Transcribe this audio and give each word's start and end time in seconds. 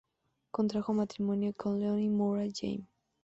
Contrajo 0.51 0.93
matrimonio 0.95 1.53
con 1.55 1.79
Leonie 1.79 2.09
Moura 2.09 2.45
Jaime. 2.51 2.87